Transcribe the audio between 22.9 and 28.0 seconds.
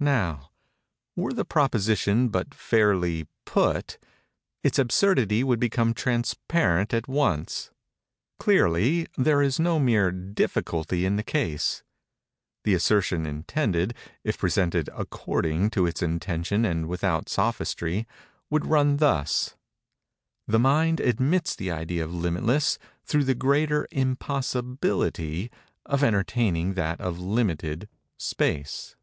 through the greater impossibility of entertaining that of limited,